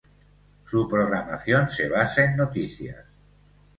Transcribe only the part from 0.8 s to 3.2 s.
programación se basa en noticias.